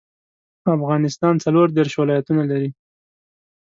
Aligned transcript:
افغانستان 0.75 1.33
څلوردیرش 1.43 1.93
ولايتونه 1.97 2.43
لري. 2.51 2.69